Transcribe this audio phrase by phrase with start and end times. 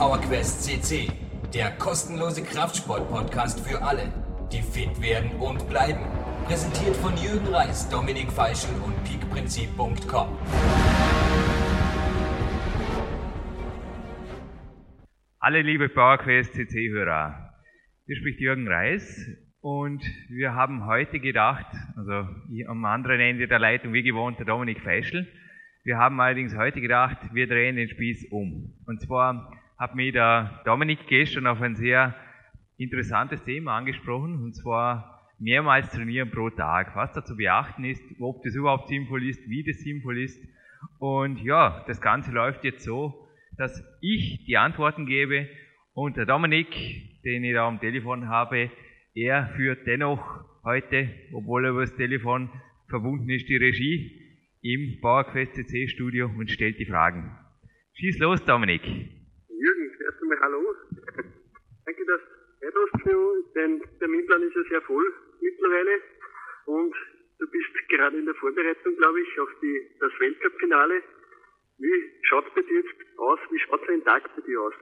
[0.00, 1.12] PowerQuest CC,
[1.52, 4.10] der kostenlose Kraftsport-Podcast für alle,
[4.50, 6.00] die fit werden und bleiben.
[6.46, 10.38] Präsentiert von Jürgen Reis, Dominik Feischl und peakprinzip.com.
[15.38, 17.52] Alle liebe PowerQuest CC-Hörer,
[18.06, 19.26] hier spricht Jürgen Reis
[19.60, 22.26] und wir haben heute gedacht, also
[22.68, 25.28] am anderen Ende der Leitung wie gewohnt der Dominik Feischl,
[25.84, 28.74] wir haben allerdings heute gedacht, wir drehen den Spieß um.
[28.86, 32.14] Und zwar hat mir der Dominik gestern auf ein sehr
[32.76, 38.42] interessantes Thema angesprochen, und zwar mehrmals trainieren pro Tag, was da zu beachten ist, ob
[38.42, 40.38] das überhaupt sinnvoll ist, wie das sinnvoll ist.
[40.98, 45.48] Und ja, das Ganze läuft jetzt so, dass ich die Antworten gebe
[45.94, 46.68] und der Dominik,
[47.24, 48.70] den ich da am Telefon habe,
[49.14, 52.50] er führt dennoch heute, obwohl er über das Telefon
[52.88, 54.20] verbunden ist, die Regie
[54.62, 57.34] im PowerQuest CC Studio und stellt die Fragen.
[57.94, 58.82] Schieß los, Dominik.
[59.60, 60.74] Jürgen, erst einmal Hallo.
[61.84, 63.40] Danke, dass du Zeit hast für uns.
[64.30, 65.04] Terminplan ist ja sehr voll
[65.40, 66.00] mittlerweile
[66.66, 66.94] und
[67.38, 71.02] du bist gerade in der Vorbereitung, glaube ich, auf die, das Weltcup-Finale.
[71.78, 73.38] Wie schaut es bei dir jetzt aus?
[73.50, 74.74] Wie schaut ein Tag bei dir aus?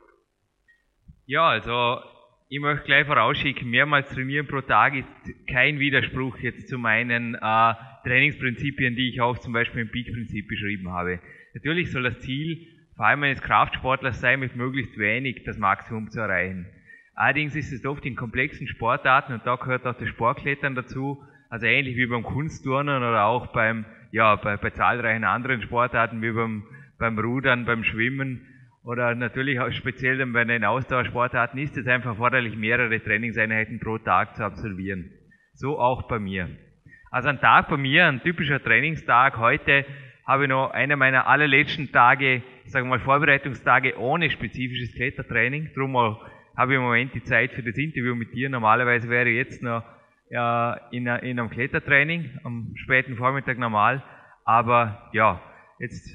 [1.27, 2.02] Ja, also
[2.48, 7.74] ich möchte gleich vorausschicken, mehrmals trainieren pro Tag ist kein Widerspruch jetzt zu meinen äh,
[8.05, 11.20] Trainingsprinzipien, die ich auch zum Beispiel im Peak-Prinzip beschrieben habe.
[11.55, 16.20] Natürlich soll das Ziel vor allem eines Kraftsportlers sein, mit möglichst wenig das Maximum zu
[16.20, 16.66] erreichen.
[17.19, 21.66] Allerdings ist es oft in komplexen Sportarten, und da gehört auch das Sportklettern dazu, also
[21.66, 26.62] ähnlich wie beim Kunstturnen oder auch beim, ja, bei, bei zahlreichen anderen Sportarten wie beim,
[26.96, 28.46] beim Rudern, beim Schwimmen,
[28.84, 34.36] oder natürlich auch speziell bei den Ausdauersportarten ist es einfach erforderlich, mehrere Trainingseinheiten pro Tag
[34.36, 35.11] zu absolvieren.
[35.55, 36.48] So auch bei mir.
[37.11, 39.39] Also ein Tag bei mir, ein typischer Trainingstag.
[39.39, 39.84] Heute
[40.24, 45.70] habe ich noch einer meiner allerletzten Tage, sagen wir mal Vorbereitungstage ohne spezifisches Klettertraining.
[45.74, 45.96] Darum
[46.58, 48.48] habe ich im Moment die Zeit für das Interview mit dir.
[48.51, 49.85] Normalerweise wäre ich jetzt noch
[50.29, 54.02] ja, in, in einem Klettertraining am späten Vormittag normal.
[54.45, 55.41] Aber ja,
[55.79, 56.11] jetzt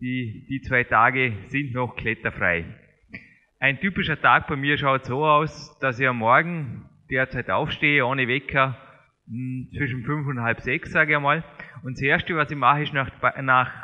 [0.00, 2.64] die, die zwei Tage sind noch kletterfrei.
[3.60, 8.26] Ein typischer Tag bei mir schaut so aus, dass ich am Morgen derzeit aufstehe, ohne
[8.26, 8.78] Wecker,
[9.28, 11.44] hm, zwischen fünf und halb sechs, sage ich einmal.
[11.82, 13.10] Und das Erste, was ich mache, ist nach,
[13.42, 13.83] nach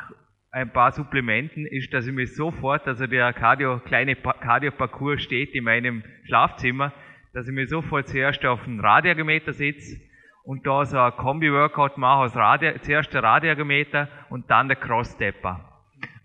[0.51, 5.63] ein paar Supplementen, ist, dass ich mir sofort, also der Cardio, kleine Cardio-Parcours steht in
[5.63, 6.93] meinem Schlafzimmer,
[7.33, 10.01] dass ich mir sofort zuerst auf den Radiometer setze
[10.43, 15.61] und da so ein Kombi-Workout mache aus Radio, zuerst der Radiometer und dann der Cross-Stepper.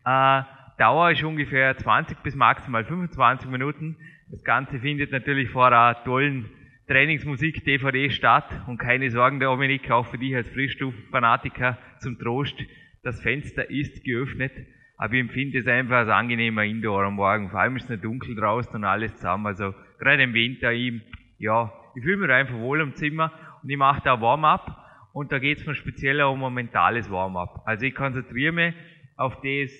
[0.04, 0.42] Äh,
[0.78, 3.96] Dauer ist ungefähr 20 bis maximal 25 Minuten.
[4.30, 6.50] Das Ganze findet natürlich vor einer tollen
[6.88, 8.44] Trainingsmusik-DVD statt.
[8.66, 12.56] Und keine Sorgen, Dominik, auch für dich als Frischstoff-Fanatiker zum Trost.
[13.06, 14.50] Das Fenster ist geöffnet,
[14.96, 17.50] aber ich empfinde es einfach als angenehmer Indoor am Morgen.
[17.50, 19.46] Vor allem ist es nicht dunkel draußen und alles zusammen.
[19.46, 21.00] Also gerade im Winter, ich,
[21.38, 23.30] ja, ich fühle mich einfach wohl im Zimmer
[23.62, 24.76] und ich mache da Warm-up
[25.12, 27.62] und da geht es mir speziell um ein mentales Warm-up.
[27.64, 28.74] Also ich konzentriere mich
[29.16, 29.70] auf das,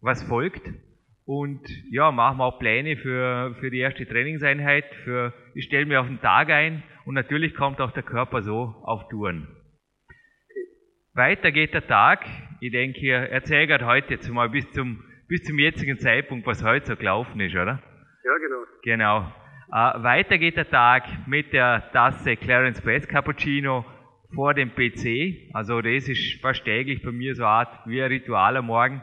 [0.00, 0.68] was folgt.
[1.24, 1.62] Und
[1.92, 4.92] ja, machen wir auch Pläne für, für die erste Trainingseinheit.
[5.04, 8.74] Für, ich stelle mir auf den Tag ein und natürlich kommt auch der Körper so
[8.82, 9.46] auf Touren.
[11.16, 12.26] Weiter geht der Tag.
[12.66, 16.84] Ich denke, erzähl gerade heute jetzt mal bis zum, bis zum jetzigen Zeitpunkt, was heute
[16.84, 17.80] so gelaufen ist, oder?
[18.24, 18.64] Ja, genau.
[18.82, 19.32] Genau.
[19.70, 23.84] Äh, weiter geht der Tag mit der Tasse Clarence Best Cappuccino
[24.34, 25.54] vor dem PC.
[25.54, 29.00] Also das ist fast täglich bei mir so eine Art wie ein Ritual am Morgen.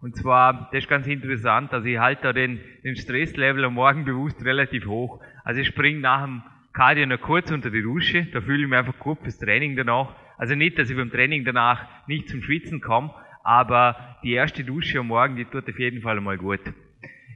[0.00, 4.06] Und zwar, das ist ganz interessant, also ich halte da den, den Stresslevel am Morgen
[4.06, 5.22] bewusst relativ hoch.
[5.44, 6.42] Also ich springe nach dem
[6.72, 10.23] Cardio noch kurz unter die Dusche, da fühle ich mich einfach gut fürs Training danach.
[10.36, 15.00] Also nicht, dass ich beim Training danach nicht zum Schwitzen komme, aber die erste Dusche
[15.00, 16.60] am Morgen, die tut auf jeden Fall mal gut.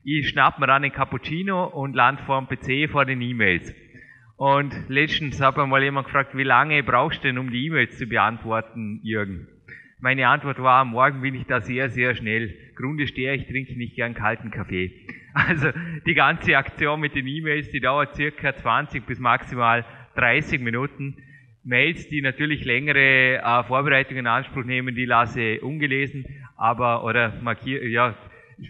[0.04, 3.74] Ich schnapp mir dann den Cappuccino und lande vor dem PC vor den E-Mails.
[4.36, 7.98] Und letztens hat mir mal jemand gefragt, wie lange brauchst du denn, um die E-Mails
[7.98, 9.48] zu beantworten, Jürgen?
[10.00, 12.54] Meine Antwort war, morgen bin ich da sehr, sehr schnell.
[12.76, 14.92] Grund ist der, ich trinke nicht gern kalten Kaffee.
[15.34, 15.68] Also
[16.04, 19.84] die ganze Aktion mit den E-Mails, die dauert circa 20 bis maximal
[20.16, 21.16] 30 Minuten.
[21.68, 26.24] Mails, die natürlich längere äh, Vorbereitungen in Anspruch nehmen, die lasse ich ungelesen,
[26.56, 28.16] aber oder markiere, ja,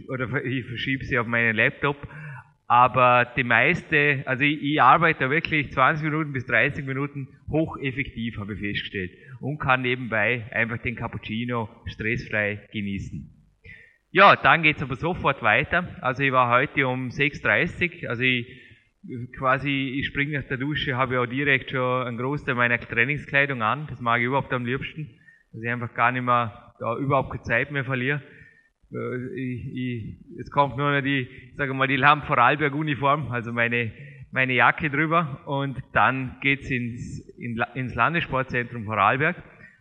[0.09, 1.97] oder ich verschiebe sie auf meinen Laptop.
[2.67, 8.55] Aber die meiste, also ich, ich arbeite wirklich 20 Minuten bis 30 Minuten hocheffektiv, habe
[8.55, 9.13] ich festgestellt.
[9.41, 13.31] Und kann nebenbei einfach den Cappuccino stressfrei genießen.
[14.11, 15.97] Ja, dann geht's aber sofort weiter.
[16.01, 18.47] Also ich war heute um 6.30 also ich
[19.37, 23.63] quasi, ich springe nach der Dusche, habe ja auch direkt schon einen Großteil meiner Trainingskleidung
[23.63, 23.87] an.
[23.89, 25.09] Das mag ich überhaupt am liebsten,
[25.53, 28.23] dass ich einfach gar nicht mehr, da überhaupt keine Zeit mehr verliere.
[28.93, 33.53] äh, ich, ich, es kommt nur noch die, sage mal, die Lamp Vorarlberg Uniform, also
[33.53, 33.93] meine,
[34.31, 39.37] meine Jacke drüber und dann geht's ins, in, ins Landessportzentrum Vorarlberg,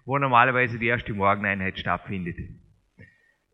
[0.05, 2.37] wo normalerweise die erste Morgeneinheit stattfindet.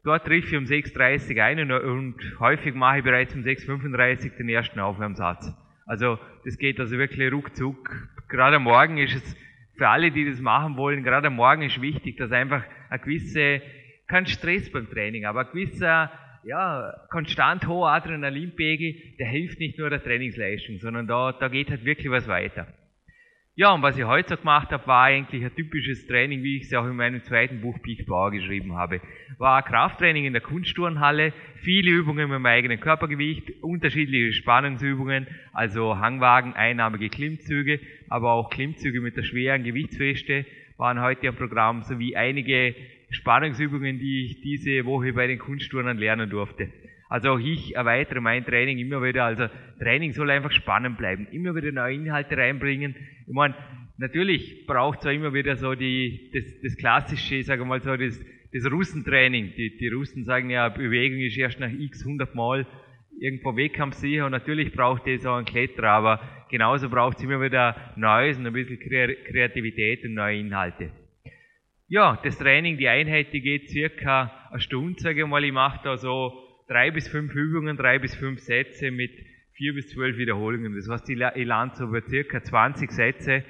[0.03, 4.37] Dort triff ich um 6.30 Uhr ein und, häufig mache ich bereits um 6.35 Uhr
[4.37, 5.53] den ersten Aufwärmsatz.
[5.85, 8.09] Also das geht also wirklich ruckzuck.
[8.27, 9.37] Gerade am Morgen ist es
[9.77, 13.61] für alle, die das machen wollen, gerade am Morgen ist wichtig, dass einfach ein gewisse,
[14.07, 16.11] kein Stress beim Training, aber ein gewisser,
[16.43, 21.85] ja, konstant hoher Adrenalinpegel, der hilft nicht nur der Trainingsleistung, sondern da, da geht halt
[21.85, 22.67] wirklich was weiter.
[23.55, 26.63] Ja, und was ich heute so gemacht habe, war eigentlich ein typisches Training, wie ich
[26.63, 28.99] es auch in meinem zweiten Buch Peak Power geschrieben habe.
[29.37, 36.53] War Krafttraining in der Kunstturnhalle, viele Übungen mit meinem eigenen Körpergewicht, unterschiedliche Spannungsübungen, also Hangwagen,
[36.53, 37.79] einnahmige Klimmzüge,
[38.09, 40.47] aber auch Klimmzüge mit der schweren Gewichtsweste
[40.77, 42.73] waren heute am Programm, sowie einige
[43.11, 46.69] Spannungsübungen, die ich diese Woche bei den Kunstturnern lernen durfte.
[47.13, 49.25] Also auch ich erweitere mein Training immer wieder.
[49.25, 49.45] Also
[49.77, 51.27] Training soll einfach spannend bleiben.
[51.31, 52.95] Immer wieder neue Inhalte reinbringen.
[53.27, 53.53] Ich meine,
[53.99, 57.95] natürlich braucht es auch immer wieder so die, das, das klassische, ich sage mal so,
[57.95, 58.19] das,
[58.51, 59.53] das Russentraining.
[59.55, 62.65] Die, die Russen sagen ja, Bewegung ist erst nach x 100 Mal
[63.19, 66.19] irgendwo wettkampfsicher und natürlich braucht es auch einen Kletterer, aber
[66.49, 70.89] genauso braucht es immer wieder Neues und ein bisschen Kreativität und neue Inhalte.
[71.87, 75.43] Ja, das Training, die Einheit, die geht circa eine Stunde, sage ich mal.
[75.43, 76.42] Ich mache da so
[76.73, 79.11] drei bis fünf Übungen, drei bis fünf Sätze mit
[79.53, 80.75] vier bis zwölf Wiederholungen.
[80.75, 83.43] Das heißt, ich lande so über circa 20 Sätze.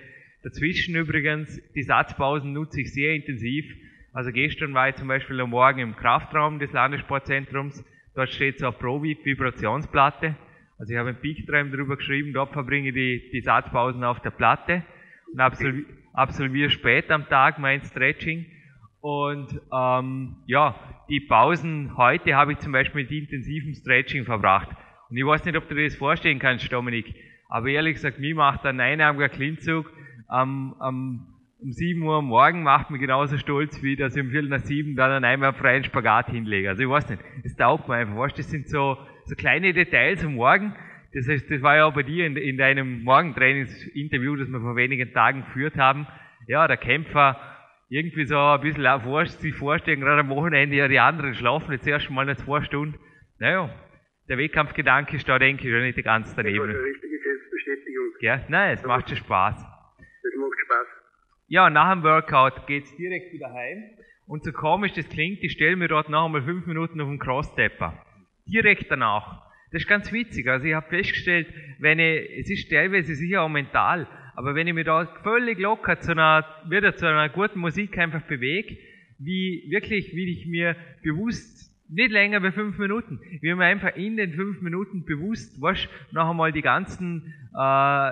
[0.44, 3.66] Dazwischen übrigens, die Satzpausen nutze ich sehr intensiv.
[4.12, 7.86] Also gestern war ich zum Beispiel am Morgen im Kraftraum des Landessportzentrums.
[8.14, 10.36] Dort steht so eine Pro-Vibrationsplatte.
[10.78, 14.32] Also ich habe ein Peak-Tram drüber geschrieben, dort verbringe ich die, die Satzpausen auf der
[14.32, 14.84] Platte
[15.32, 18.46] und absolviere, absolviere später am Tag mein Stretching.
[19.00, 24.70] Und ähm, ja, die Pausen heute habe ich zum Beispiel mit intensivem Stretching verbracht.
[25.10, 27.14] Und ich weiß nicht, ob du dir das vorstellen kannst, Dominik,
[27.50, 29.92] aber ehrlich gesagt, mir macht ein einarmiger Klimmzug
[30.28, 31.28] am, am,
[31.62, 34.62] um 7 Uhr am Morgen macht mich genauso stolz, wie dass ich um Viertel nach
[34.62, 36.70] sieben dann einen einmal freien Spagat hinlege.
[36.70, 38.18] Also ich weiß nicht, das taugt mir einfach.
[38.18, 40.74] Weißt, das sind so, so kleine Details am Morgen.
[41.14, 44.76] Das heißt, das war ja auch bei dir in, in deinem Morgentrainingsinterview, das wir vor
[44.76, 46.08] wenigen Tagen geführt haben.
[46.48, 47.38] Ja, der Kämpfer
[47.90, 51.72] irgendwie so ein bisschen auch vor, sich vorstellen, gerade am Wochenende, ja, die anderen schlafen
[51.72, 53.00] jetzt erst mal eine zwei Stunden.
[53.40, 53.70] Naja,
[54.30, 56.68] der Wettkampfgedanke ist da, denke ich, schon nicht ganz daneben.
[56.68, 58.06] Das war eine richtige Selbstbestätigung.
[58.22, 59.56] Ja, nein, es macht schon Spaß.
[59.56, 60.88] Das macht Spaß.
[61.48, 63.84] Ja, nach dem Workout geht's direkt wieder heim.
[64.26, 67.20] Und so komisch das klingt, ich stelle mir dort noch einmal fünf Minuten auf den
[67.20, 68.02] Crosstepper.
[68.46, 69.44] Direkt danach.
[69.72, 70.48] Das ist ganz witzig.
[70.48, 71.48] Also ich habe festgestellt,
[71.80, 76.00] wenn ich, es ist teilweise sicher auch mental, aber wenn ich mich da völlig locker
[76.00, 78.78] zu einer, wieder zu einer guten Musik einfach bewege,
[79.20, 83.96] wie wirklich, wie ich mir bewusst, nicht länger wie fünf Minuten, wie ich mir einfach
[83.96, 88.12] in den fünf Minuten bewusst, was noch einmal die ganzen äh,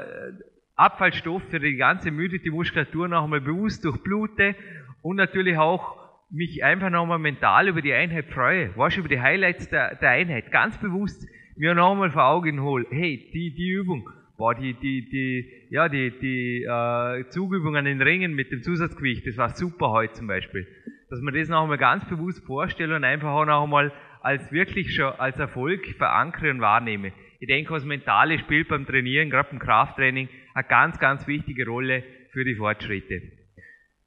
[0.75, 4.55] Abfallstoffe, die ganze Müde, die Muskulatur noch einmal bewusst durchblute
[5.01, 5.97] und natürlich auch
[6.29, 10.09] mich einfach noch einmal mental über die Einheit freue, was über die Highlights der, der
[10.11, 11.27] Einheit, ganz bewusst
[11.57, 14.09] mir noch einmal vor Augen hole, hey, die, die Übung,
[14.41, 19.27] boah, die, die, die, ja, die, die äh, Zugübungen an den Ringen mit dem Zusatzgewicht,
[19.27, 20.65] das war super heute zum Beispiel.
[21.11, 24.95] Dass man das noch einmal ganz bewusst vorstelle und einfach auch noch einmal als wirklich
[24.95, 27.13] schon als Erfolg verankere und wahrnehme.
[27.39, 32.03] Ich denke, das Mentale spielt beim Trainieren, gerade beim Krafttraining, eine ganz, ganz wichtige Rolle
[32.31, 33.21] für die Fortschritte.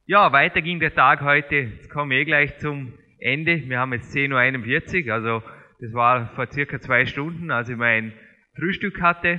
[0.07, 1.55] Ja, weiter ging der Tag heute.
[1.55, 3.69] Jetzt kommen wir eh gleich zum Ende.
[3.69, 5.43] Wir haben jetzt 10.41 Uhr, also
[5.81, 8.13] das war vor circa zwei Stunden, als ich mein
[8.57, 9.39] Frühstück hatte.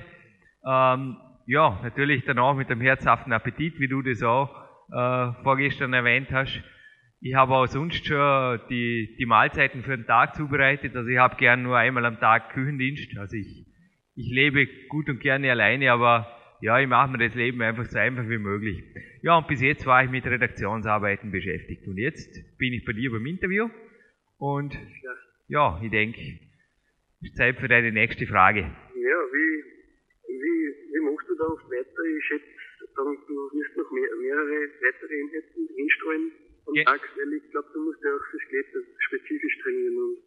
[0.65, 4.50] Ähm, ja, natürlich danach mit dem herzhaften Appetit, wie du das auch
[4.91, 6.62] äh, vorgestern erwähnt hast.
[7.22, 10.95] Ich habe auch sonst schon die, die Mahlzeiten für den Tag zubereitet.
[10.95, 13.17] Also ich habe gern nur einmal am Tag Küchendienst.
[13.17, 13.65] Also ich,
[14.15, 16.27] ich lebe gut und gerne alleine, aber
[16.62, 18.84] ja, ich mache mir das Leben einfach so einfach wie möglich.
[19.22, 21.88] Ja, und bis jetzt war ich mit Redaktionsarbeiten beschäftigt.
[21.88, 23.69] Und jetzt bin ich bei dir beim Interview.
[24.38, 24.77] Und
[25.48, 26.19] ja, ich denke,
[27.22, 28.62] es ist Zeit für deine nächste Frage.
[28.62, 28.67] Ja,
[29.34, 29.75] wie
[31.02, 32.02] du da oft weiter?
[32.06, 32.46] Ich schätze,
[32.96, 36.32] dann, du wirst noch mehr, mehrere weitere Einheiten hinstreuen
[36.68, 36.84] am ja.
[36.86, 39.98] Tag, weil ich glaube, du musst ja auch fürs Kletter spezifisch trainieren.
[39.98, 40.18] Und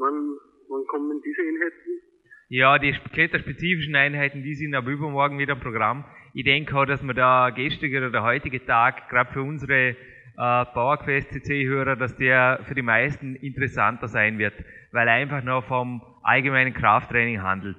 [0.00, 2.02] wann, wann kommen diese Einheiten?
[2.48, 6.04] Ja, die kletterspezifischen Einheiten, die sind ab übermorgen wieder im Programm.
[6.34, 9.94] Ich denke auch, dass wir da gestrige oder der heutige Tag, gerade für unsere äh,
[10.36, 14.54] PowerQuest CC-Hörer, dass der für die meisten interessanter sein wird,
[14.92, 17.76] weil er einfach noch vom allgemeinen Krafttraining handelt.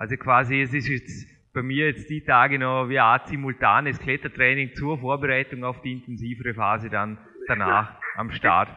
[0.00, 4.00] Also quasi, es ist jetzt bei mir jetzt die Tage noch wie eine Art simultanes
[4.00, 8.70] Klettertraining zur Vorbereitung auf die intensivere Phase dann danach am Start.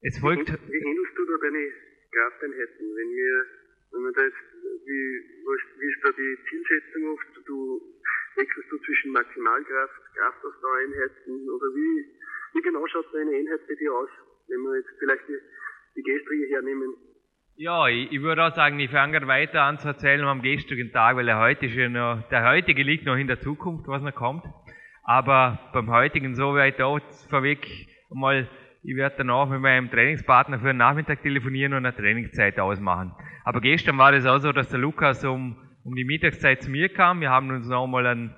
[0.00, 0.46] Es folgt.
[0.46, 1.64] Wie, wie handelst du da deine
[2.14, 2.86] Krafteinheiten?
[2.94, 3.34] Wenn wir,
[3.90, 4.46] wenn wir da jetzt,
[4.86, 7.26] wie, wie ist da die Zielsetzung oft?
[7.44, 7.82] Du
[8.36, 12.06] wechselst du zwischen Maximalkraft, Kraftausdauereinheiten oder wie,
[12.54, 14.10] wie genau schaut so eine Einheit bei dir aus?
[14.46, 15.38] Wenn wir jetzt vielleicht die,
[15.96, 16.94] die gestrige hernehmen.
[17.56, 21.16] Ja, ich, ich würde auch sagen, ich fange weiter an zu erzählen am gestrigen Tag,
[21.16, 24.44] weil der ja noch, der heutige liegt noch in der Zukunft, was noch kommt.
[25.04, 27.66] Aber beim heutigen so weit auch vorweg
[28.10, 28.48] mal
[28.84, 33.12] ich werde danach mit meinem Trainingspartner für den Nachmittag telefonieren und eine Trainingszeit ausmachen.
[33.44, 36.88] Aber gestern war es auch so, dass der Lukas um, um die Mittagszeit zu mir
[36.88, 37.20] kam.
[37.20, 38.34] Wir haben uns nochmal einen,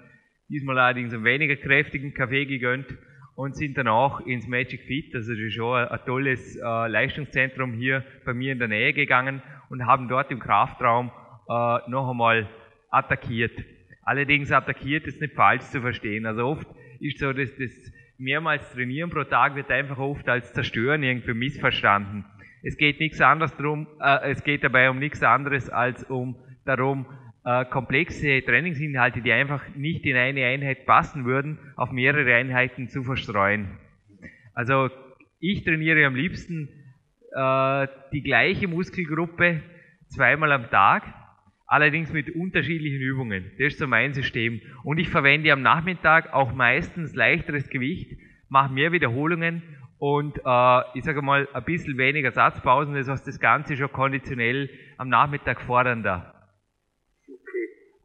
[0.51, 2.87] diesmal allerdings einen weniger kräftigen Kaffee gegönnt
[3.37, 8.05] und sind danach ins Magic Fit, also das ist schon ein, tolles äh, Leistungszentrum hier
[8.25, 11.11] bei mir in der Nähe gegangen und haben dort im Kraftraum
[11.49, 12.49] äh, noch einmal
[12.91, 13.53] attackiert.
[14.03, 16.27] Allerdings attackiert ist nicht falsch zu verstehen.
[16.27, 16.69] Also oft
[17.01, 22.25] ist so, dass das mehrmals trainieren pro Tag wird einfach oft als Zerstören irgendwie missverstanden.
[22.63, 27.07] Es geht nichts anderes drum, äh, es geht dabei um nichts anderes als um darum,
[27.45, 33.03] äh, komplexe Trainingsinhalte, die einfach nicht in eine Einheit passen würden, auf mehrere Einheiten zu
[33.03, 33.79] verstreuen.
[34.55, 34.91] Also
[35.41, 36.69] ich trainiere am liebsten
[37.35, 39.63] äh, die gleiche Muskelgruppe
[40.09, 41.03] zweimal am Tag
[41.67, 43.51] allerdings mit unterschiedlichen Übungen.
[43.59, 44.61] Das ist so mein System.
[44.85, 48.17] Und ich verwende am Nachmittag auch meistens leichteres Gewicht,
[48.49, 49.63] mache mehr Wiederholungen
[49.99, 54.71] und äh, ich sage mal ein bisschen weniger Satzpausen, das heißt das Ganze schon konditionell
[54.99, 56.34] am Nachmittag fordernder.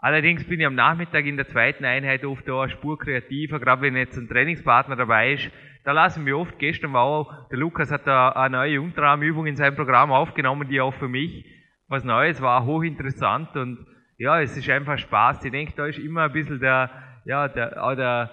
[0.01, 3.81] Allerdings bin ich am Nachmittag in der zweiten Einheit oft da eine Spur kreativer, gerade
[3.81, 5.51] wenn jetzt ein Trainingspartner dabei ist.
[5.83, 9.55] Da lassen wir oft, gestern war auch, der Lukas hat da eine neue Unterarmübung in
[9.55, 11.45] seinem Programm aufgenommen, die auch für mich
[11.89, 13.85] was Neues war, hochinteressant und
[14.17, 15.43] ja, es ist einfach Spaß.
[15.45, 16.89] Ich denke, da ist immer ein bisschen der,
[17.25, 18.29] ja, der, der,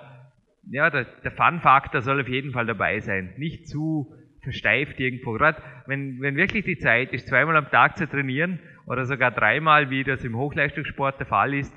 [0.71, 3.35] ja, der, der Fun-Faktor soll auf jeden Fall dabei sein.
[3.39, 4.13] Nicht zu
[4.47, 5.33] versteift irgendwo.
[5.33, 9.91] Gerade wenn, wenn wirklich die Zeit ist, zweimal am Tag zu trainieren oder sogar dreimal,
[9.91, 11.75] wie das im Hochleistungssport der Fall ist,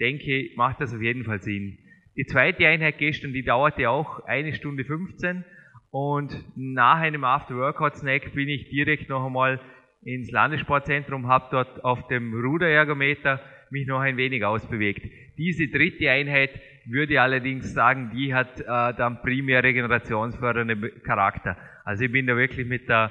[0.00, 1.78] denke ich, macht das auf jeden Fall Sinn.
[2.16, 5.44] Die zweite Einheit gestern, die dauerte auch eine Stunde 15
[5.90, 9.60] und nach einem After-Workout-Snack bin ich direkt noch einmal
[10.02, 15.02] ins Landessportzentrum, habe dort auf dem Ruderergometer mich noch ein wenig ausbewegt.
[15.36, 16.50] Diese dritte Einheit
[16.90, 21.56] würde allerdings sagen, die hat äh, dann primär regenerationsfördernden Charakter.
[21.84, 23.10] Also ich bin da wirklich mit der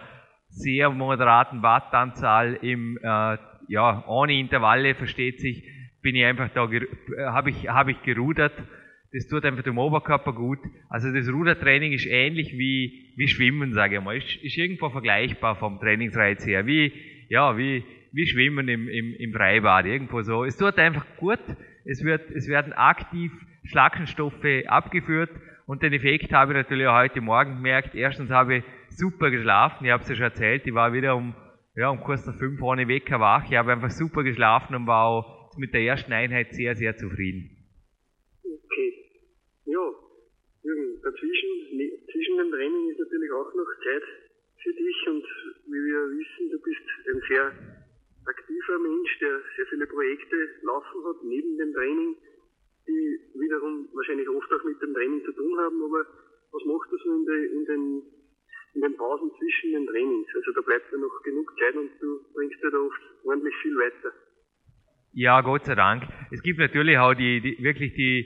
[0.49, 5.63] sehr moderaten Wattanzahl im, äh, ja, ohne Intervalle, versteht sich,
[6.01, 6.69] bin ich einfach da,
[7.31, 8.53] habe ich, hab ich gerudert
[9.13, 10.59] das tut einfach dem Oberkörper gut.
[10.89, 14.17] Also das Rudertraining ist ähnlich wie, wie Schwimmen, sage ich mal.
[14.17, 16.65] Ist, ist irgendwo vergleichbar vom Trainingsreiz her.
[16.67, 16.91] Wie,
[17.29, 20.43] ja, wie, wie Schwimmen im, im, im Freibad, irgendwo so.
[20.43, 21.39] Es tut einfach gut.
[21.89, 23.31] Es wird, es werden aktiv
[23.63, 25.29] Schlackenstoffe abgeführt
[25.67, 27.95] und den Effekt habe ich natürlich auch heute Morgen gemerkt.
[27.95, 29.85] Erstens habe ich super geschlafen.
[29.85, 30.67] Ich habe es ja schon erzählt.
[30.67, 31.33] Ich war wieder um,
[31.75, 33.45] ja, um kurz nach fünf ohne Wecker wach.
[33.49, 37.51] Ich habe einfach super geschlafen und war auch mit der ersten Einheit sehr, sehr zufrieden.
[39.65, 39.83] Ja,
[40.63, 44.03] Jürgen, dazwischen, ne, zwischen dem Training ist natürlich auch noch Zeit
[44.61, 45.23] für dich und
[45.67, 47.76] wie wir wissen, du bist ein sehr
[48.27, 52.15] aktiver Mensch, der sehr viele Projekte laufen hat, neben dem Training,
[52.87, 56.05] die wiederum wahrscheinlich oft auch mit dem Training zu tun haben, aber
[56.51, 57.83] was machst du so in, de, in, den,
[58.75, 60.27] in den Pausen zwischen den Trainings?
[60.35, 63.75] Also da bleibt ja noch genug Zeit und du bringst ja da oft ordentlich viel
[63.75, 64.11] weiter.
[65.13, 66.03] Ja, Gott sei Dank.
[66.31, 68.23] Es gibt natürlich auch die, die wirklich die,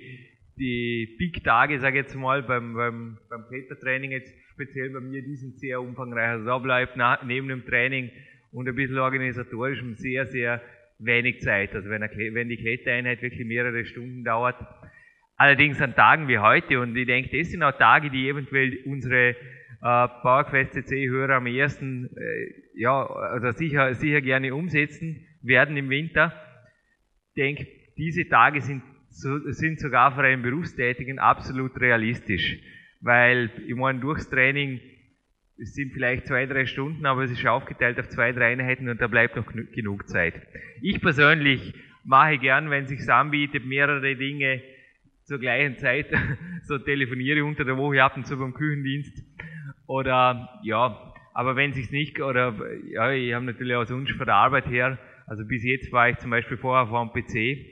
[0.58, 5.36] die Big-Tage, sage ich jetzt mal, beim, beim, beim Klettertraining jetzt speziell bei mir, die
[5.36, 6.29] sind sehr umfangreich.
[6.29, 8.12] Also da bleibt nach, neben dem Training
[8.51, 10.62] und ein bisschen organisatorischem sehr, sehr
[11.00, 11.74] wenig Zeit.
[11.74, 14.55] Also wenn, eine, wenn die Klettereinheit wirklich mehrere Stunden dauert.
[15.36, 19.29] Allerdings an Tagen wie heute, und ich denke, das sind auch Tage, die eventuell unsere
[19.29, 19.36] äh,
[19.81, 26.34] PowerQuest CC-Hörer am ersten, äh, ja, also sicher, sicher gerne umsetzen werden im Winter.
[27.34, 27.67] Ich denke,
[27.98, 32.58] diese Tage sind sind sogar für einen Berufstätigen absolut realistisch.
[33.01, 34.79] Weil, ich meine, durchs Training,
[35.58, 39.00] es sind vielleicht zwei, drei Stunden, aber es ist aufgeteilt auf zwei, drei Einheiten und
[39.00, 40.34] da bleibt noch genug Zeit.
[40.81, 44.62] Ich persönlich mache gern, wenn es sich anbietet, mehrere Dinge
[45.24, 46.08] zur gleichen Zeit,
[46.63, 49.24] so telefoniere unter der Woche ab und zu beim Küchendienst.
[49.88, 52.55] Oder, ja, aber wenn es sich nicht, oder,
[52.89, 56.17] ja, ich habe natürlich auch sonst von der Arbeit her, also bis jetzt war ich
[56.17, 57.65] zum Beispiel vorher vor dem PC,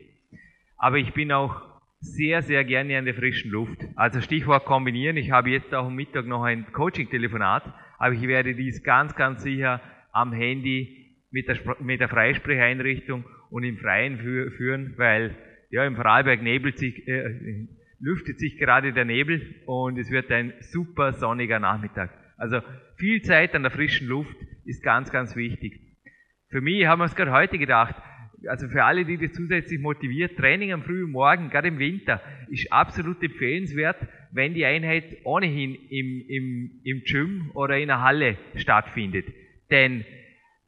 [0.78, 1.69] aber ich bin auch
[2.02, 3.80] sehr, sehr gerne an der frischen Luft.
[3.96, 5.18] Also Stichwort kombinieren.
[5.18, 7.64] Ich habe jetzt auch am Mittag noch ein Coaching-Telefonat,
[7.98, 13.64] aber ich werde dies ganz, ganz sicher am Handy mit der, mit der Freisprecheinrichtung und
[13.64, 15.36] im Freien fü führen, weil
[15.70, 17.68] ja im Vorarlberg nebelt sich, äh,
[18.00, 22.12] lüftet sich gerade der Nebel und es wird ein super sonniger Nachmittag.
[22.38, 22.62] Also
[22.96, 25.80] viel Zeit an der frischen Luft ist ganz, ganz wichtig.
[26.50, 27.96] Für mich haben wir es gerade heute gedacht,
[28.48, 32.72] also für alle, die das zusätzlich motiviert, Training am frühen Morgen, gerade im Winter, ist
[32.72, 33.98] absolut empfehlenswert,
[34.32, 39.26] wenn die Einheit ohnehin im, im, im Gym oder in einer Halle stattfindet.
[39.70, 40.06] Denn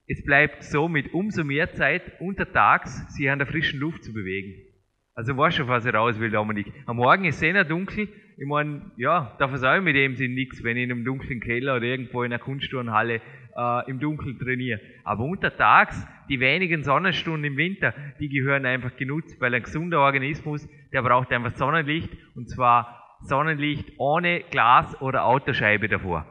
[0.08, 4.71] es bleibt somit umso mehr Zeit untertags, sich an der frischen Luft zu bewegen.
[5.14, 6.72] Also weißt schon, was ich raus will, Dominik.
[6.86, 8.08] Am Morgen ist es eh noch dunkel.
[8.38, 11.42] Ich meine, ja, da versäume ich mit dem Sinn nichts, wenn ich in einem dunklen
[11.42, 13.22] Keller oder irgendwo in einer Kunstturnhalle
[13.56, 14.80] äh, im Dunkeln trainiere.
[15.04, 20.68] Aber untertags, die wenigen Sonnenstunden im Winter, die gehören einfach genutzt, weil ein gesunder Organismus,
[20.94, 26.26] der braucht einfach Sonnenlicht und zwar Sonnenlicht ohne Glas oder Autoscheibe davor.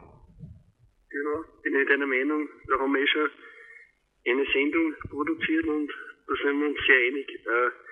[1.09, 2.49] Genau, bin ich deiner Meinung.
[2.67, 3.29] Da haben wir eh schon
[4.27, 5.87] eine Sendung produziert und
[6.27, 7.29] da sind wir uns sehr einig.
[7.29, 7.90] Äh,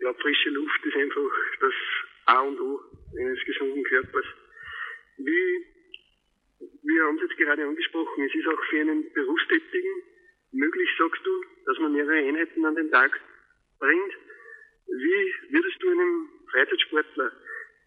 [0.00, 1.74] ja, frische Luft ist einfach das
[2.26, 2.80] A und O
[3.18, 4.26] eines gesunden Körpers.
[5.18, 5.66] Wie,
[6.82, 10.02] wir haben es jetzt gerade angesprochen, es ist auch für einen Berufstätigen
[10.52, 13.20] möglich, sagst du, dass man mehrere Einheiten an den Tag
[13.78, 14.12] bringt.
[14.86, 17.32] Wie würdest du einem Freizeitsportler,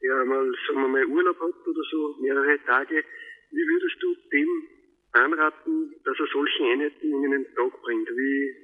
[0.02, 3.04] der mal, sagen wir mal, Urlaub hat oder so, mehrere Tage,
[3.52, 4.68] wie würdest du dem
[5.14, 8.10] anraten, dass er solche Einheiten in einen Tag bringt?
[8.10, 8.56] Wie,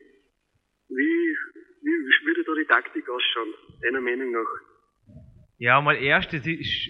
[0.90, 1.38] wie,
[1.92, 5.22] wie würde da die Taktik ausschauen, deiner Meinung nach?
[5.58, 6.90] Ja, mal erstes ist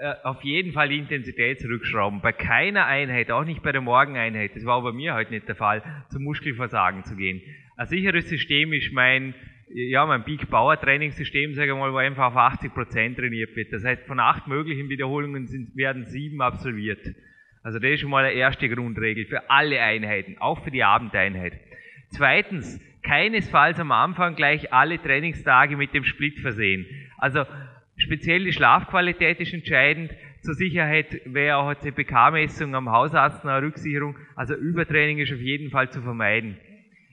[0.00, 2.20] äh, auf jeden Fall die Intensität zurückschrauben.
[2.20, 5.56] Bei keiner Einheit, auch nicht bei der Morgeneinheit, das war bei mir heute nicht der
[5.56, 7.42] Fall, zum Muskelversagen zu gehen.
[7.76, 9.34] Ein sicheres System ist mein,
[9.68, 13.72] ja, mein Peak Power Trainingssystem, sage ich mal, wo einfach auf 80 Prozent trainiert wird.
[13.72, 17.04] Das heißt, von acht möglichen Wiederholungen sind, werden sieben absolviert.
[17.62, 21.52] Also das ist schon mal eine erste Grundregel für alle Einheiten, auch für die Abendeinheit.
[22.10, 26.86] Zweitens, keinesfalls am Anfang gleich alle Trainingstage mit dem Split versehen.
[27.16, 27.44] Also
[27.96, 30.12] speziell die Schlafqualität ist entscheidend.
[30.42, 34.16] Zur Sicherheit wäre auch eine CPK-Messung am Hausarzt eine Rücksicherung.
[34.36, 36.58] Also Übertraining ist auf jeden Fall zu vermeiden.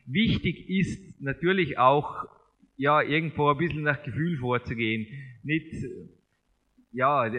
[0.06, 2.26] Wichtig ist natürlich auch,
[2.78, 5.08] ja, irgendwo ein bisschen nach Gefühl vorzugehen.
[5.44, 5.74] Nicht,
[6.96, 7.30] ja,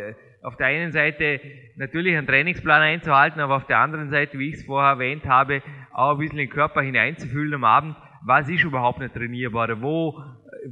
[0.43, 1.41] auf der einen Seite
[1.77, 5.63] natürlich einen Trainingsplan einzuhalten, aber auf der anderen Seite, wie ich es vorher erwähnt habe,
[5.93, 7.97] auch ein bisschen den Körper hineinzufühlen am Abend.
[8.25, 9.81] Was ist überhaupt nicht trainierbar?
[9.81, 10.23] Wo,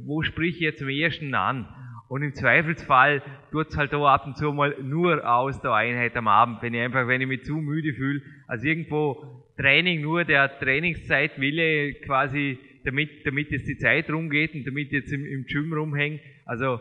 [0.05, 1.67] wo sprich ich jetzt am ersten an?
[2.07, 6.15] Und im Zweifelsfall tut es halt auch ab und zu mal nur aus der Einheit
[6.15, 8.21] am Abend, wenn ich einfach, wenn ich mich zu müde fühle.
[8.47, 14.67] Also irgendwo Training nur der Trainingszeit wille, quasi, damit, damit jetzt die Zeit rumgeht und
[14.67, 16.19] damit jetzt im, im Gym rumhängen.
[16.45, 16.79] Also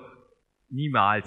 [0.68, 1.26] niemals.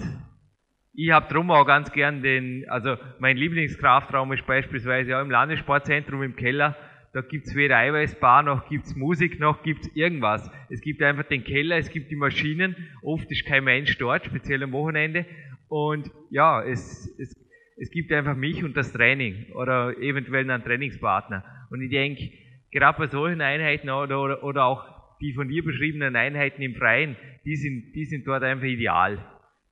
[1.00, 6.24] Ich habe drum auch ganz gern den, also mein Lieblingskraftraum ist beispielsweise auch im Landessportzentrum
[6.24, 6.76] im Keller.
[7.12, 10.50] Da gibt's weder Eiweißbar, noch gibt's Musik, noch gibt's irgendwas.
[10.70, 12.74] Es gibt einfach den Keller, es gibt die Maschinen.
[13.00, 15.24] Oft ist kein Mensch dort, speziell am Wochenende.
[15.68, 17.32] Und ja, es, es,
[17.76, 21.44] es gibt einfach mich und das Training oder eventuell einen Trainingspartner.
[21.70, 22.28] Und ich denke,
[22.72, 24.84] gerade bei solchen Einheiten oder, oder, oder auch
[25.20, 29.20] die von dir beschriebenen Einheiten im Freien, die sind, die sind dort einfach ideal.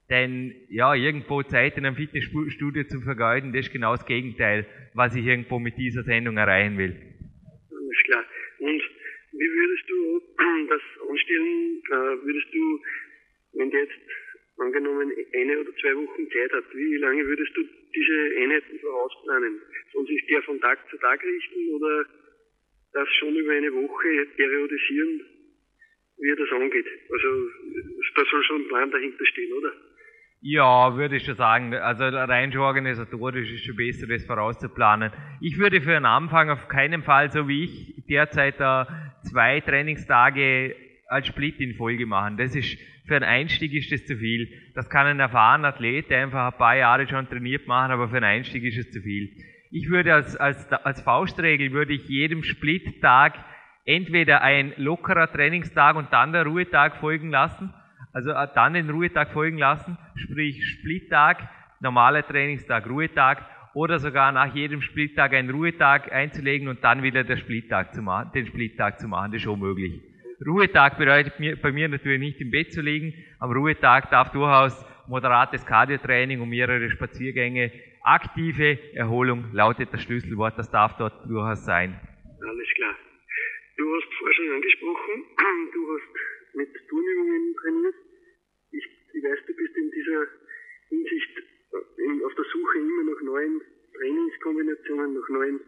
[0.08, 5.16] Denn ja, irgendwo Zeit in einem Fitnessstudio zu vergeuden, das ist genau das Gegenteil, was
[5.16, 6.94] ich irgendwo mit dieser Sendung erreichen will.
[6.94, 8.24] Alles klar.
[8.60, 8.82] Und
[9.32, 10.22] wie würdest du
[10.68, 11.82] das anstellen?
[11.86, 12.80] Äh, würdest du,
[13.54, 13.98] wenn du jetzt
[14.58, 17.62] angenommen eine oder zwei Wochen Zeit hat, wie lange würdest du
[17.94, 19.60] diese Einheiten vorausplanen?
[19.92, 22.06] Soll sich der von Tag zu Tag richten oder
[22.92, 25.20] das schon über eine Woche periodisieren,
[26.18, 26.86] wie er das angeht?
[27.10, 27.48] Also
[28.14, 29.85] da soll schon ein Plan dahinter stehen, oder?
[30.48, 31.74] Ja, würde ich schon sagen.
[31.74, 35.10] Also rein schon organisatorisch ist schon besser, das vorauszuplanen.
[35.40, 38.86] Ich würde für einen Anfang auf keinen Fall, so wie ich derzeit da
[39.22, 40.76] zwei Trainingstage
[41.08, 42.36] als Split in Folge machen.
[42.36, 42.78] Das ist
[43.08, 44.48] für einen Einstieg ist das zu viel.
[44.76, 48.18] Das kann ein erfahrener Athlet, der einfach ein paar Jahre schon trainiert machen, aber für
[48.18, 49.28] einen Einstieg ist es zu viel.
[49.72, 53.34] Ich würde als, als, als Faustregel würde ich jedem Split-Tag
[53.84, 57.74] entweder ein lockerer Trainingstag und dann der Ruhetag folgen lassen
[58.16, 61.50] also äh, dann den Ruhetag folgen lassen, sprich Splittag,
[61.80, 67.36] normaler Trainingstag, Ruhetag oder sogar nach jedem Splittag einen Ruhetag einzulegen und dann wieder den
[67.36, 70.00] Splittag zu machen, den Splittag zu machen, das ist schon möglich.
[70.46, 73.12] Ruhetag bedeutet bei mir natürlich nicht im Bett zu liegen.
[73.38, 77.70] Am Ruhetag darf durchaus moderates Cardiotraining und mehrere Spaziergänge,
[78.02, 82.00] aktive Erholung lautet das Schlüsselwort, das darf dort durchaus sein.
[82.40, 82.94] Alles klar.
[83.76, 85.24] Du hast vorher schon angesprochen,
[85.74, 88.05] du hast mit Turnübungen trainiert
[89.16, 90.28] ich weiß, du bist in dieser
[90.88, 91.32] Hinsicht
[91.72, 93.62] äh, auf der Suche immer nach neuen
[93.96, 95.60] Trainingskombinationen, nach neuen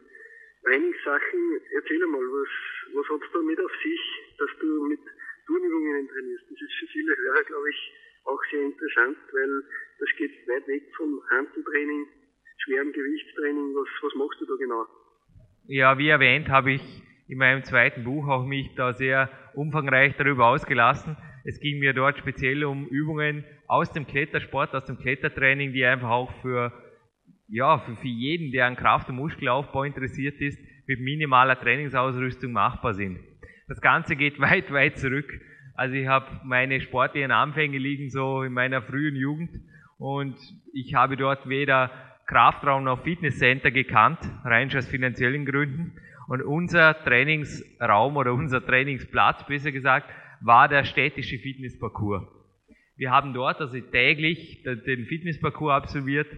[0.65, 1.61] Trainingssachen.
[1.73, 2.53] Erzähl einmal, was,
[2.93, 4.01] was hat es damit auf sich,
[4.39, 5.01] dass du mit
[5.47, 6.45] Turnübungen trainierst?
[6.45, 7.93] Das ist für viele Hörer, glaube ich,
[8.25, 9.65] auch sehr interessant, weil
[9.99, 12.07] das geht weit weg vom Handeltraining,
[12.59, 13.75] schwerem Gewichtstraining.
[13.75, 14.87] Was, was genau?
[15.67, 16.83] Ja, wie erwähnt, habe ich
[17.29, 21.17] in meinem zweiten Buch auch mich da sehr umfangreich darüber ausgelassen.
[21.49, 26.11] Es ging mir dort speziell um Übungen aus dem Klettersport, aus dem Klettertraining, die einfach
[26.11, 26.75] auch für,
[27.49, 32.93] ja, für, für jeden, der an Kraft- und Muskelaufbau interessiert ist, mit minimaler Trainingsausrüstung machbar
[32.93, 33.19] sind.
[33.67, 35.41] Das Ganze geht weit, weit zurück.
[35.73, 39.49] Also ich habe meine sportlichen Anfänge liegen so in meiner frühen Jugend
[39.97, 40.37] und
[40.75, 41.91] ich habe dort weder
[42.27, 45.95] Kraftraum noch Fitnesscenter gekannt, rein aus finanziellen Gründen.
[46.27, 52.23] Und unser Trainingsraum oder unser Trainingsplatz, besser gesagt, war der städtische Fitnessparcours.
[52.97, 56.29] Wir haben dort also täglich den Fitnessparcours absolviert,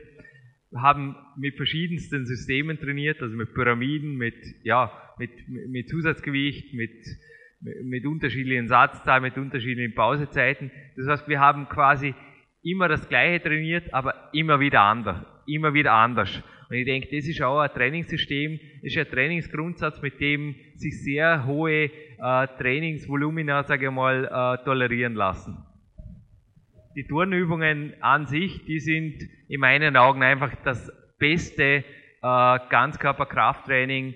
[0.76, 6.92] haben mit verschiedensten Systemen trainiert, also mit Pyramiden, mit, ja, mit, mit Zusatzgewicht, mit,
[7.82, 10.70] mit unterschiedlichen Satzzahlen, mit unterschiedlichen Pausezeiten.
[10.96, 12.14] Das heißt, wir haben quasi
[12.62, 15.24] immer das Gleiche trainiert, aber immer wieder anders.
[15.50, 16.42] Immer wieder anders.
[16.68, 21.44] Und ich denke, das ist auch ein Trainingssystem, ist ein Trainingsgrundsatz, mit dem sich sehr
[21.44, 21.90] hohe äh,
[22.58, 25.58] Trainingsvolumina, sage ich mal, äh, tolerieren lassen.
[26.94, 31.82] Die Turnübungen an sich, die sind in meinen Augen einfach das beste äh,
[32.22, 34.14] Ganzkörperkrafttraining,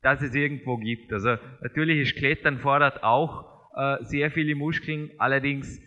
[0.00, 1.12] das es irgendwo gibt.
[1.12, 3.44] Also natürlich ist Klettern fordert auch
[3.76, 5.78] äh, sehr viele Muskeln, allerdings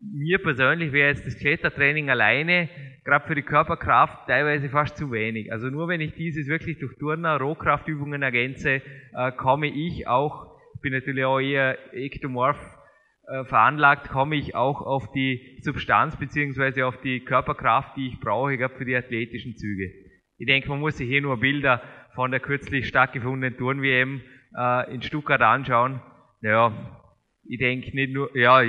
[0.00, 2.68] mir persönlich wäre jetzt das Klettertraining alleine,
[3.04, 5.52] gerade für die Körperkraft, teilweise fast zu wenig.
[5.52, 8.82] Also nur wenn ich dieses wirklich durch Turner, Rohkraftübungen ergänze,
[9.14, 12.58] äh, komme ich auch, bin natürlich auch eher ektomorph
[13.26, 18.56] äh, veranlagt, komme ich auch auf die Substanz beziehungsweise auf die Körperkraft, die ich brauche,
[18.56, 19.90] gerade für die athletischen Züge.
[20.38, 21.82] Ich denke, man muss sich hier nur Bilder
[22.14, 24.20] von der kürzlich stattgefundenen Turn-WM
[24.56, 26.00] äh, in Stuttgart anschauen.
[26.40, 26.72] Naja,
[27.44, 28.62] ich denke nicht nur, ja,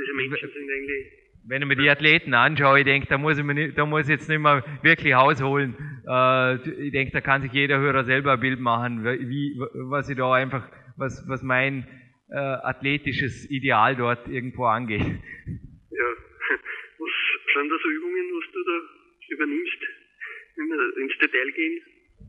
[0.00, 1.06] diese Menschen sind eigentlich.
[1.46, 4.02] Wenn ich mir die Athleten anschaue, ich denke, da muss ich, mir nicht, da muss
[4.02, 5.74] ich jetzt nicht mehr wirklich ausholen.
[6.06, 10.16] Äh, ich denke, da kann sich jeder Hörer selber ein Bild machen, wie, was ich
[10.16, 11.86] da einfach, was, was mein
[12.30, 15.00] äh, athletisches Ideal dort irgendwo angeht.
[15.00, 15.06] Ja,
[16.98, 17.10] was
[17.54, 19.78] sind da so Übungen, was du da übernimmst,
[20.56, 21.82] wenn wir ins Detail gehen?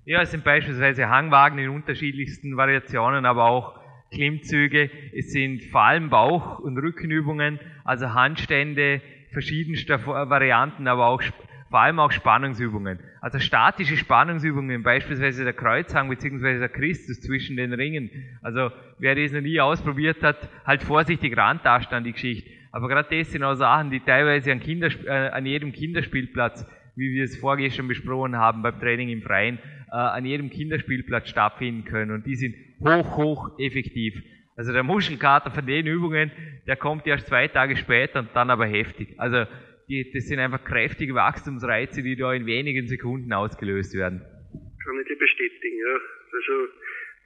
[0.06, 3.81] Ja, es sind beispielsweise Hangwagen in unterschiedlichsten Variationen, aber auch
[4.12, 11.21] Klimmzüge, es sind vor allem Bauch- und Rückenübungen, also Handstände verschiedenster Varianten, aber auch
[11.69, 13.00] vor allem auch Spannungsübungen.
[13.21, 16.60] Also statische Spannungsübungen, beispielsweise der Kreuzhang bzw.
[16.60, 18.10] der Christus zwischen den Ringen.
[18.41, 22.50] Also wer das noch nie ausprobiert hat, halt vorsichtig rantasten an die Geschichte.
[22.74, 26.65] Aber gerade das sind auch Sachen, die teilweise an, Kindersp äh, an jedem Kinderspielplatz,
[26.97, 29.58] wie wir es vorgestern besprochen haben beim Training im Freien,
[29.89, 32.12] äh, an jedem Kinderspielplatz stattfinden können.
[32.12, 34.15] Und die sind hoch, hoch effektiv.
[34.56, 36.32] Also der Muschelkater von den Übungen,
[36.67, 39.15] der kommt erst zwei Tage später und dann aber heftig.
[39.17, 39.46] Also
[39.89, 44.22] die, das sind einfach kräftige Wachstumsreize, die da in wenigen Sekunden ausgelöst werden.
[44.22, 45.96] Kann ich dir bestätigen, ja.
[46.34, 46.67] Also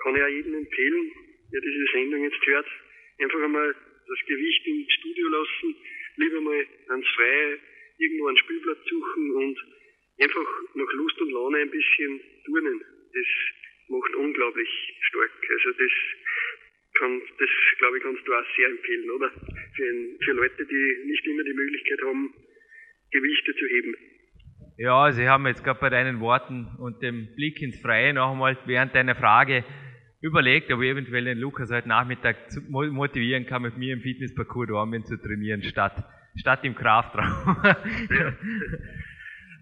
[0.03, 1.11] kann ich auch jedem empfehlen,
[1.51, 2.67] der diese Sendung jetzt hört,
[3.19, 3.75] einfach einmal
[4.07, 5.75] das Gewicht im Studio lassen,
[6.17, 7.59] lieber mal ans Freie
[7.97, 9.57] irgendwo einen Spielplatz suchen und
[10.21, 12.81] einfach nach Lust und Laune ein bisschen turnen.
[13.13, 13.25] Das
[13.87, 14.69] macht unglaublich
[15.01, 15.31] stark.
[15.49, 15.91] Also das
[16.97, 19.29] kann, das glaube ich, kannst du auch sehr empfehlen, oder?
[19.75, 22.33] Für, ein, für Leute, die nicht immer die Möglichkeit haben,
[23.11, 23.95] Gewichte zu heben.
[24.77, 28.57] Ja, Sie haben jetzt gerade bei deinen Worten und dem Blick ins Freie noch einmal
[28.65, 29.63] während deiner Frage
[30.21, 32.35] überlegt, ob ich eventuell den Lukas heute Nachmittag
[32.69, 36.03] motivieren kann, mit mir im Fitnessparcours Dormien zu trainieren, statt,
[36.35, 37.57] statt im Kraftraum.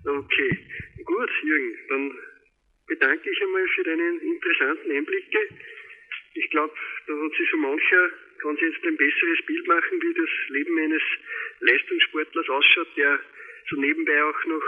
[0.05, 0.57] okay,
[1.05, 2.11] gut, Jürgen, dann
[2.87, 5.47] bedanke ich einmal für deine interessanten Einblicke.
[6.35, 6.73] Ich glaube,
[7.07, 10.79] da hat sich so mancher, kann sich jetzt ein besseres Bild machen, wie das Leben
[10.79, 11.01] eines
[11.59, 13.19] Leistungssportlers ausschaut, der
[13.69, 14.63] so nebenbei auch noch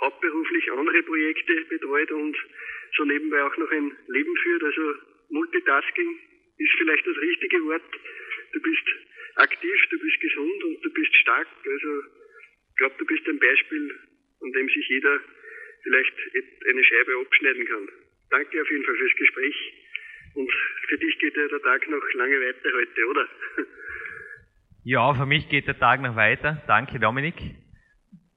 [0.00, 2.36] hauptberuflich andere Projekte betreut und
[2.96, 4.62] so nebenbei auch noch ein Leben führt.
[4.62, 4.94] Also
[5.30, 6.18] Multitasking
[6.58, 7.82] ist vielleicht das richtige Wort.
[8.52, 8.86] Du bist
[9.36, 11.48] aktiv, du bist gesund und du bist stark.
[11.64, 12.02] Also
[12.70, 13.98] ich glaube, du bist ein Beispiel,
[14.42, 15.20] an dem sich jeder
[15.84, 16.14] vielleicht
[16.68, 17.88] eine Scheibe abschneiden kann.
[18.30, 19.56] Danke auf jeden Fall fürs Gespräch.
[20.34, 20.50] Und
[20.88, 23.28] für dich geht ja der Tag noch lange weiter heute, oder?
[24.86, 26.62] Ja, für mich geht der Tag noch weiter.
[26.66, 27.36] Danke, Dominik.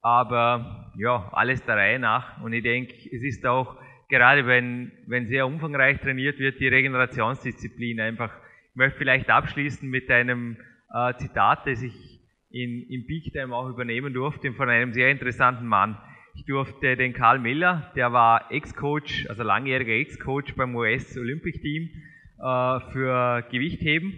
[0.02, 2.42] Aber ja, alles der Reihe nach.
[2.42, 8.00] Und ich denke, es ist auch, gerade wenn, wenn sehr umfangreich trainiert wird, die Regenerationsdisziplin
[8.00, 8.32] einfach.
[8.70, 10.56] Ich möchte vielleicht abschließen mit einem
[10.94, 15.68] äh, Zitat, das ich in, in Big Time auch übernehmen durfte, von einem sehr interessanten
[15.68, 15.98] Mann.
[16.38, 21.90] Ich durfte den Karl Miller, der war Ex-Coach, also langjähriger Ex-Coach beim US-Olympic-Team
[22.38, 24.14] äh, für Gewichtheben.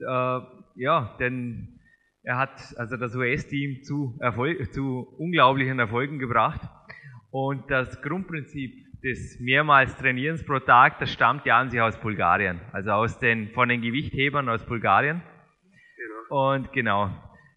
[0.00, 0.40] Äh,
[0.76, 1.80] ja, denn
[2.22, 6.60] er hat also das US-Team zu, Erfolg, zu unglaublichen Erfolgen gebracht.
[7.30, 12.60] Und das Grundprinzip des mehrmals Trainierens pro Tag, das stammt ja an sich aus Bulgarien,
[12.72, 15.22] also aus den, von den Gewichthebern aus Bulgarien.
[16.28, 16.52] Genau.
[16.52, 17.10] Und genau,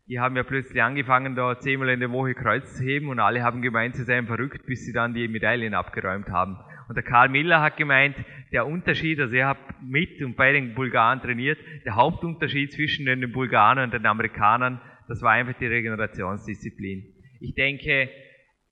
[0.07, 3.43] die haben ja plötzlich angefangen, da zehnmal in der Woche Kreuz zu heben und alle
[3.43, 6.57] haben gemeint, sie seien verrückt, bis sie dann die Medaillen abgeräumt haben.
[6.89, 8.15] Und der Karl Miller hat gemeint,
[8.51, 13.31] der Unterschied, also er hat mit und bei den Bulgaren trainiert, der Hauptunterschied zwischen den
[13.31, 17.05] Bulgaren und den Amerikanern, das war einfach die Regenerationsdisziplin.
[17.39, 18.09] Ich denke,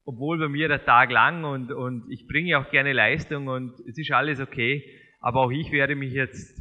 [0.06, 3.98] obwohl bei mir der Tag lang und, und ich bringe auch gerne Leistung und es
[3.98, 4.84] ist alles okay,
[5.22, 6.61] aber auch ich werde mich jetzt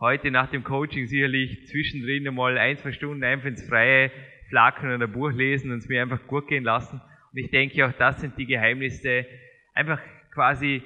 [0.00, 4.10] heute nach dem Coaching sicherlich zwischendrin einmal ein, zwei Stunden einfach ins Freie
[4.48, 7.00] flackern und ein Buch lesen und es mir einfach gut gehen lassen.
[7.32, 9.26] Und ich denke auch, das sind die Geheimnisse,
[9.74, 10.00] einfach
[10.32, 10.82] quasi,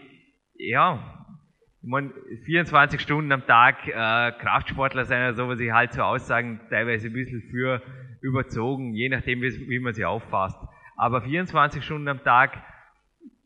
[0.57, 1.27] ja,
[1.83, 2.13] ich meine,
[2.45, 7.09] 24 Stunden am Tag äh, Kraftsportler sein oder so, was ich halt so Aussagen teilweise
[7.09, 7.83] ein bisschen für
[8.21, 10.59] überzogen, je nachdem, wie, wie man sie auffasst.
[10.97, 12.63] Aber 24 Stunden am Tag,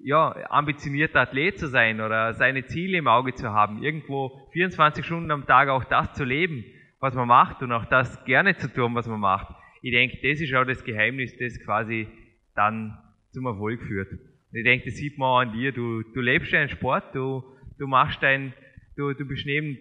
[0.09, 5.31] ja, ambitionierter Athlet zu sein oder seine Ziele im Auge zu haben, irgendwo 24 Stunden
[5.31, 6.65] am Tag auch das zu leben,
[6.99, 9.55] was man macht und auch das gerne zu tun, was man macht.
[9.83, 12.09] Ich denke, das ist auch das Geheimnis, das quasi
[12.55, 12.97] dann
[13.33, 14.09] zum Erfolg führt.
[14.53, 15.73] Ich denke, das sieht man auch an dir.
[15.73, 17.45] Du, du lebst deinen Sport, du,
[17.79, 18.55] du machst dein,
[18.97, 19.77] du, du bist neben,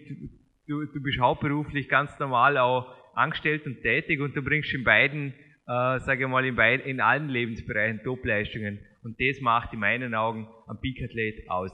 [0.66, 5.32] du, du bist hauptberuflich ganz normal auch angestellt und tätig und du bringst in beiden,
[5.66, 8.78] äh, sage ich mal, in, beiden, in allen Lebensbereichen Topleistungen.
[9.08, 11.72] Und das macht in meinen Augen ein Peak-Athlet aus.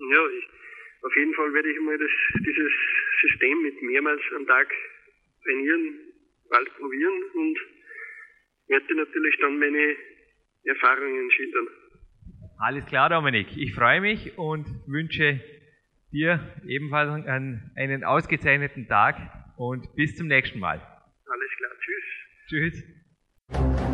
[0.00, 0.44] Ja, ich,
[1.04, 2.10] auf jeden Fall werde ich mal das,
[2.44, 2.72] dieses
[3.22, 4.66] System mit mehrmals am Tag
[5.44, 5.94] trainieren,
[6.50, 7.58] bald probieren und
[8.66, 9.94] werde natürlich dann meine
[10.64, 11.68] Erfahrungen schildern.
[12.58, 13.56] Alles klar, Dominik.
[13.56, 15.40] Ich freue mich und wünsche
[16.10, 19.18] dir ebenfalls einen, einen ausgezeichneten Tag
[19.56, 20.80] und bis zum nächsten Mal.
[21.26, 21.70] Alles klar.
[22.48, 22.82] Tschüss.
[23.52, 23.93] Tschüss.